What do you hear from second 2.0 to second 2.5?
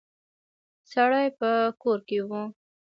کې و.